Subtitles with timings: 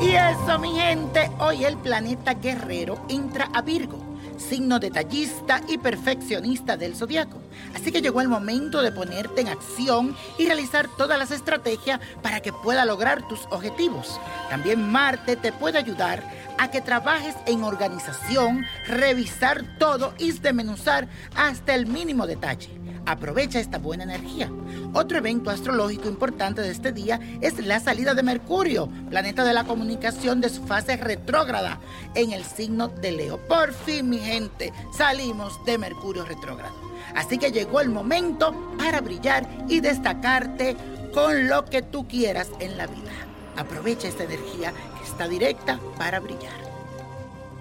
[0.00, 3.98] Y eso, mi gente, hoy el planeta guerrero entra a Virgo,
[4.36, 7.38] signo detallista y perfeccionista del zodiaco.
[7.74, 12.38] Así que llegó el momento de ponerte en acción y realizar todas las estrategias para
[12.38, 14.20] que pueda lograr tus objetivos.
[14.48, 16.22] También Marte te puede ayudar
[16.58, 22.70] a que trabajes en organización, revisar todo y desmenuzar hasta el mínimo detalle.
[23.08, 24.52] Aprovecha esta buena energía.
[24.92, 29.64] Otro evento astrológico importante de este día es la salida de Mercurio, planeta de la
[29.64, 31.80] comunicación de su fase retrógrada
[32.14, 33.38] en el signo de Leo.
[33.48, 36.74] Por fin, mi gente, salimos de Mercurio retrógrado.
[37.14, 40.76] Así que llegó el momento para brillar y destacarte
[41.14, 43.10] con lo que tú quieras en la vida.
[43.56, 46.68] Aprovecha esta energía que está directa para brillar.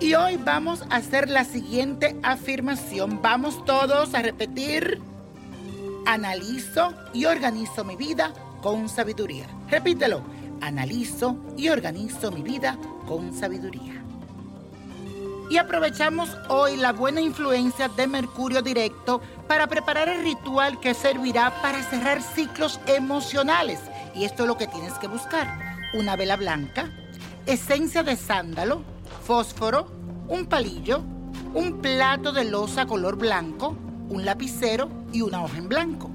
[0.00, 3.22] Y hoy vamos a hacer la siguiente afirmación.
[3.22, 5.00] Vamos todos a repetir
[6.12, 8.32] analizo y organizo mi vida
[8.62, 9.46] con sabiduría.
[9.68, 10.22] Repítelo,
[10.60, 12.76] analizo y organizo mi vida
[13.06, 14.02] con sabiduría.
[15.50, 21.60] Y aprovechamos hoy la buena influencia de Mercurio directo para preparar el ritual que servirá
[21.62, 23.80] para cerrar ciclos emocionales.
[24.14, 25.48] Y esto es lo que tienes que buscar.
[25.94, 26.90] Una vela blanca,
[27.46, 28.82] esencia de sándalo,
[29.24, 29.86] fósforo,
[30.28, 31.02] un palillo,
[31.54, 33.76] un plato de losa color blanco,
[34.10, 36.10] un lapicero y una hoja en blanco.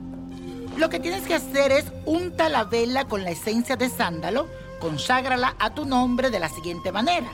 [0.77, 4.47] Lo que tienes que hacer es unta la vela con la esencia de sándalo,
[4.79, 7.31] conságrala a tu nombre de la siguiente manera.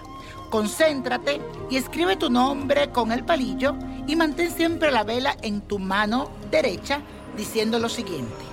[0.51, 3.75] Concéntrate y escribe tu nombre con el palillo
[4.07, 7.01] y mantén siempre la vela en tu mano derecha
[7.35, 8.45] diciendo lo siguiente.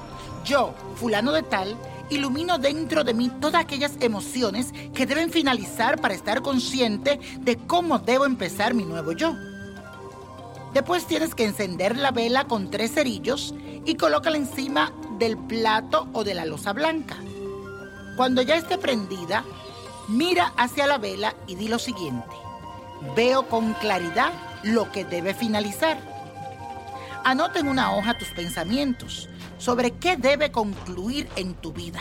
[0.44, 1.76] Yo, fulano de tal,
[2.08, 7.98] ilumino dentro de mí todas aquellas emociones que deben finalizar para estar consciente de cómo
[7.98, 9.34] debo empezar mi nuevo yo.
[10.72, 13.54] Después tienes que encender la vela con tres cerillos
[13.86, 17.16] y colócala encima del plato o de la losa blanca.
[18.16, 19.44] Cuando ya esté prendida,
[20.08, 22.34] mira hacia la vela y di lo siguiente.
[23.16, 24.32] Veo con claridad
[24.62, 25.98] lo que debe finalizar.
[27.24, 32.00] Anota en una hoja tus pensamientos sobre qué debe concluir en tu vida.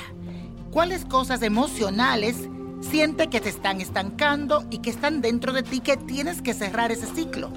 [0.71, 2.35] Cuáles cosas emocionales
[2.81, 6.91] siente que te están estancando y que están dentro de ti que tienes que cerrar
[6.91, 7.49] ese ciclo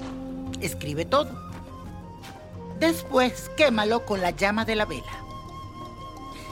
[0.61, 1.29] escribe todo.
[2.79, 5.21] Después quémalo con la llama de la vela.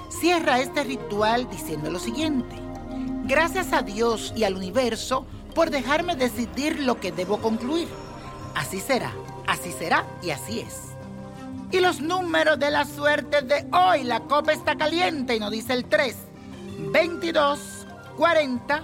[0.10, 2.56] Cierra este ritual diciendo lo siguiente.
[3.26, 5.26] Gracias a Dios y al universo
[5.56, 7.88] por dejarme decidir lo que debo concluir.
[8.56, 9.14] Así será,
[9.48, 10.90] así será y así es.
[11.72, 15.74] Y los números de la suerte de hoy, la copa está caliente y nos dice
[15.74, 16.16] el 3,
[16.92, 18.84] 22, 40,